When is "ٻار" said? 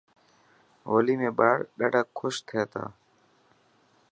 1.37-1.57